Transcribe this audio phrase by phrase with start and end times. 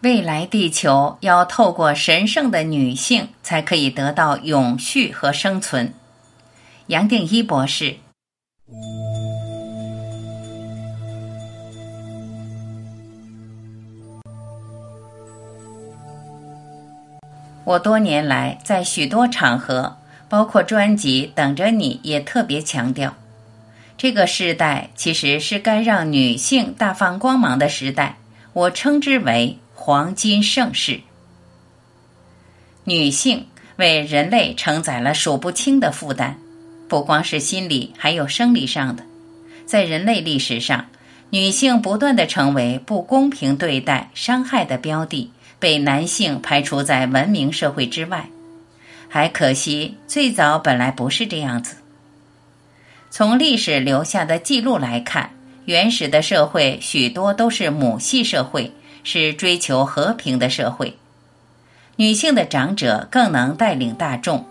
[0.00, 5.92] 未来地球要透过神圣的女性才可以得到永续和生存。
[6.86, 7.96] 杨定一博士。
[17.64, 19.96] 我多年来在许多场合，
[20.28, 23.16] 包括专辑《等着你》，也特别强调，
[23.98, 28.16] 这个时代其实是该让女性大放光芒的时代。
[28.54, 31.00] 我称之为黄金盛世。
[32.82, 33.46] 女性
[33.76, 36.34] 为人类承载了数不清的负担，
[36.88, 39.04] 不光是心理，还有生理上的。
[39.66, 40.86] 在人类历史上，
[41.30, 45.30] 女性不断的成为不公平对待、伤害的标的。
[45.60, 48.28] 被男性排除在文明社会之外，
[49.08, 51.76] 还可惜最早本来不是这样子。
[53.10, 55.30] 从历史留下的记录来看，
[55.64, 58.72] 原始的社会许多都是母系社会，
[59.10, 60.98] 是追求和平的社会。
[61.96, 64.44] 女性的长者更能带领大众。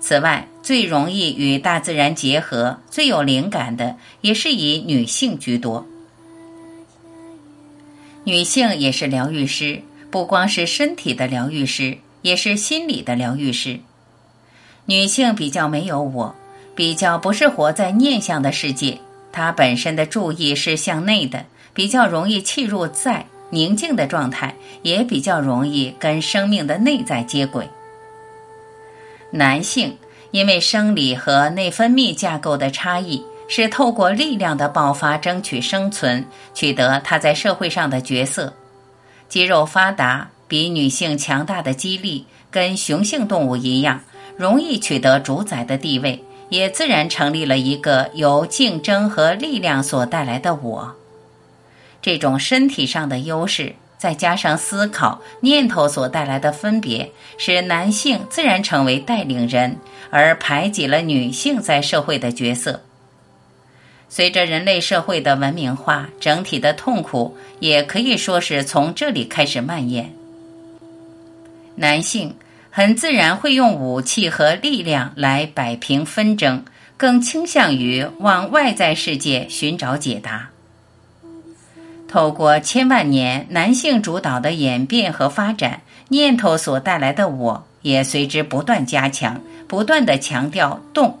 [0.00, 5.86] 此外，最容易与大自然结合、最有灵感的，也是以女性居多。
[8.24, 9.82] 女性也是疗愈师。
[10.10, 13.78] 不光是身体的疗愈师，也是心理的疗愈师。
[14.86, 16.34] 女性比较没有我，
[16.74, 18.98] 比较不是活在念想的世界，
[19.30, 21.44] 她本身的注意是向内的，
[21.74, 27.68] 比较容易契入在宁静的状态，也比较容易跟生命的内在接轨。
[29.30, 29.96] 男性
[30.30, 38.52] 因为生理和内分泌架构的差异，是透过力量的爆发争取生存，取得他在社会上的角色。
[39.28, 44.02] 肌肉发达，比女性强大的肌力，跟雄性动物一样，
[44.36, 50.94] 容易取得主宰的地位，也自然成立了一个由竞争和力量所带来的我。
[52.08, 59.76] 这种身体上的优势，再加上思考念头所带来的分别，使男性自然成为带领人，
[60.08, 62.80] 而排挤了女性在社会的角色。
[64.08, 70.14] 随着人类社会的文明化，整体的痛苦也可以说是从这里开始蔓延。
[71.74, 72.36] 男性
[72.70, 76.64] 很自然会用武器和力量来摆平纷争，
[76.96, 80.48] 更倾向于往外在世界寻找解答。
[82.08, 91.18] 透过千万年男性主导的演变和发展，念头所带来的我也随之不断加强，不断的强调动，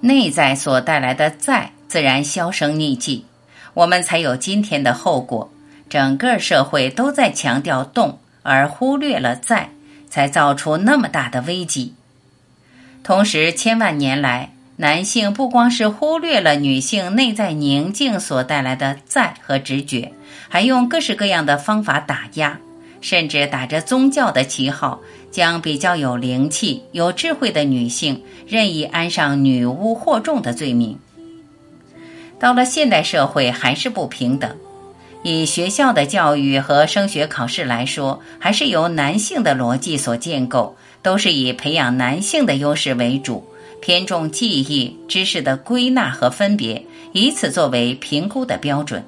[0.00, 1.72] 内在所带来的在。
[1.88, 3.24] 自然销声匿迹，
[3.72, 5.50] 我们才有今天的后果。
[5.88, 9.70] 整个社会都在强调动，而忽略了在，
[10.10, 11.94] 才造出那么大的危机。
[13.02, 14.50] 同时，千万年来，
[14.80, 20.12] 男性不光是忽略了女性内在宁静所带来的在和直觉，
[20.48, 22.60] 还用各式各样的方法打压，
[23.00, 25.00] 甚至打着宗教的旗号，
[25.32, 30.96] 将比较有灵气、有智慧的女性任意安上女巫惑众的罪名。
[32.38, 34.56] 到了现代社会，还是不平等。
[35.24, 43.44] 以学校的教育和升学考试来说，还是由男性的逻辑所建构，都是以培养男性的优势为主，
[43.80, 49.04] 偏重记忆知识的归纳和分别，以此作为评估的标准。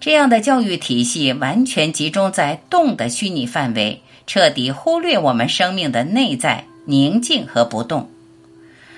[0.00, 8.08] 这样的教育体系完全集中在动的虚拟范围，彻底忽略我们生命的内在宁静和不动，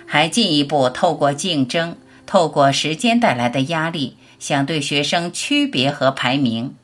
[0.06, 1.97] 还进一步透过竞争。
[2.26, 6.76] 透过时间带来的压力，想对学生区别和排名，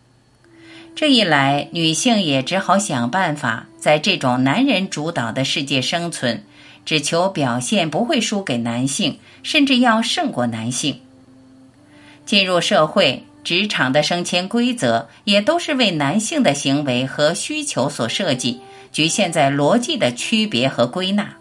[0.97, 6.43] 这一来，女性也只好想办法在这种男人主导的世界生存，
[6.87, 11.01] 只求表现不会输给男性，甚至要胜过男性。
[12.25, 18.61] 进入社会、职场的升迁规则，也都是为男性的行为和需求所设计，
[18.91, 21.37] 局限在逻辑的区别和归纳。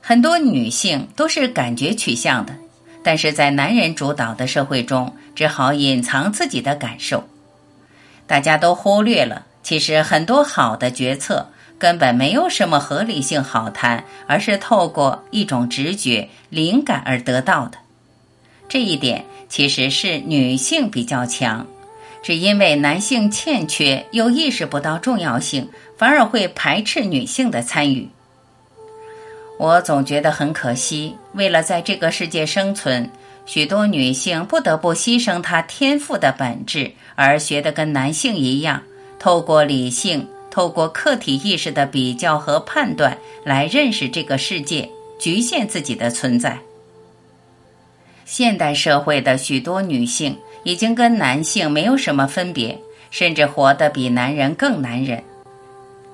[0.00, 2.54] 很多女性都是感觉取向的，
[3.02, 7.24] 但是在男人主导的社会中，只好隐藏自己的感受。
[8.26, 17.78] 大家都忽略了，其实很多好的决策根本没有什么合理性好谈，而是透过一种直觉、灵感而得到的。
[18.68, 21.66] 这一点其实是女性比较强，
[22.22, 28.08] 只因为男性欠缺又意识不到重要性，反而会排斥女性的参与。
[29.58, 33.10] 我总觉得很可惜，为了在这个世界生存，
[33.46, 38.82] 许多女性不得不牺牲她天赋的本质，而学得跟男性一样，
[39.18, 40.28] 透过理性、
[40.58, 46.58] 透过客体意识的比较和判断来认识这个世界，局限自己的存在。
[48.24, 52.76] 现代社会的许多女性已经跟男性没有什么分别，
[53.12, 55.22] 甚至活得比男人更男人。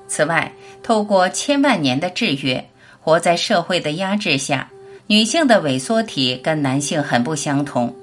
[0.07, 0.53] 此外，
[0.83, 2.69] 透过千万年的制约，
[3.01, 4.69] 活在社会的压制下，
[5.07, 7.95] 女性的萎缩体跟男性很不相同。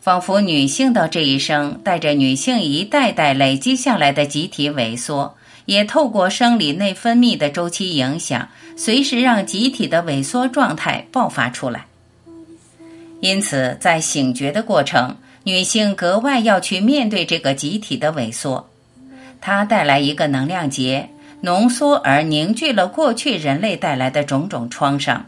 [0.00, 5.36] 仿佛女性到这一生带着女性一代代累积下来的集体萎缩，
[5.68, 11.84] 也透过生理内分泌的周期影响，随时让集体的萎缩状态爆发出来。
[13.20, 18.70] 因此，在醒觉的过程，女性格外要去面对这个集体的萎缩，
[19.42, 21.10] 它带来一个能量结，
[21.42, 25.26] 浓缩而凝聚了过去人类带来的种种创伤。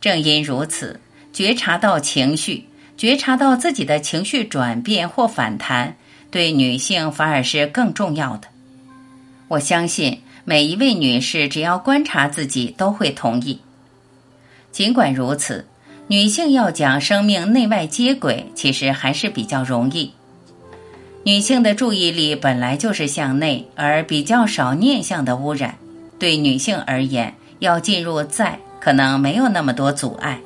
[0.00, 0.98] 正因如此，
[1.32, 2.66] 觉察到情绪。
[2.96, 5.96] 觉察到自己的情绪转变或反弹，
[6.32, 8.48] 对女性反而是更重要的。
[9.48, 13.60] 我相信每一位女士只要观察自己，都会同意。
[14.72, 15.66] 尽管如此，
[16.08, 20.12] 女性要讲生命内外接轨，其实还是比较容易。
[21.24, 25.76] 女性的注意力本来就是向内，而比较少念向的污染。
[26.18, 30.40] 对女性而言，要进入在，可能没有那么多阻碍。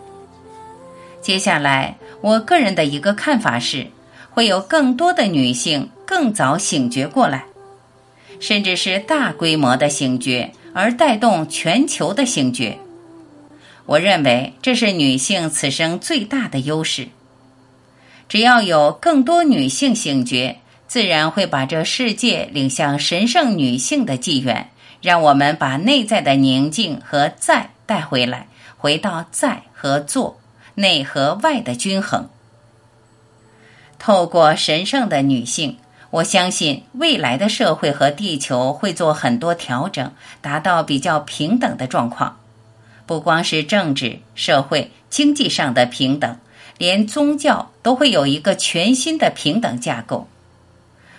[1.20, 1.96] 接下来。
[2.20, 3.86] 我个人的一个看法是，
[4.32, 7.44] 会有更多的女性更早醒觉过来，
[8.40, 12.78] 甚至是大规模的醒觉，而带动全球的醒觉。
[13.86, 17.08] 我认为这是女性此生最大的优势。
[18.28, 24.70] 只要有更多女性醒觉，自然会把这世界领向神圣女性的纪元，
[25.00, 30.38] 让我们把内在的宁静和在带回来，回到在和做。
[30.74, 32.28] 内和外的均衡，
[33.98, 35.76] 透过神圣的女性，
[36.10, 42.38] 我相信未来的社会和地球会做很多调整，达到比较平等的状况。
[43.04, 46.38] 不光是政治、社会、经济上的平等，
[46.78, 50.28] 连宗教都会有一个全新的平等架构，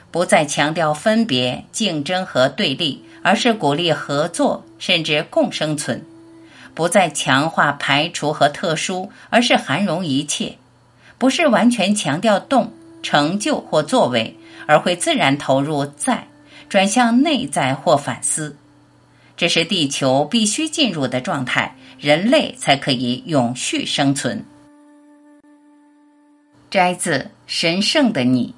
[0.10, 6.04] 不再强调分别、竞争和对立，而是鼓励合作，甚至共生存。
[6.74, 10.58] 不再强化排除和特殊，而是涵容一切；
[11.18, 12.72] 不是完全强调动、
[13.04, 14.38] 成就或作为，
[14.70, 16.28] 而会自然投入在，
[16.70, 18.56] 转向内在或反思。
[19.36, 24.46] 这是地球必须进入的状态，人类才可以永续生存。
[26.70, 27.18] 摘自
[27.48, 28.54] 《神圣的你》。